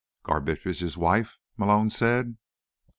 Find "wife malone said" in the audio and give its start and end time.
0.97-2.35